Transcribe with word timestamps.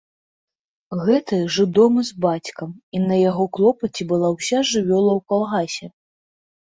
Гэты 1.07 1.37
жыў 1.55 1.67
дома 1.79 2.01
з 2.09 2.17
бацькам, 2.25 2.69
і 2.95 3.03
на 3.09 3.15
яго 3.29 3.43
клопаце 3.59 4.01
была 4.13 4.27
ўся 4.39 4.57
жывёла 4.75 5.11
ў 5.19 5.21
калгасе. 5.35 5.87